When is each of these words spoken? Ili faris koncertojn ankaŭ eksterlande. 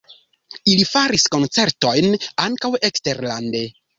Ili 0.71 0.85
faris 0.91 1.25
koncertojn 1.35 2.09
ankaŭ 2.47 2.73
eksterlande. 2.91 3.65